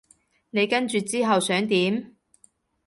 [0.49, 2.15] 你跟住之後想點？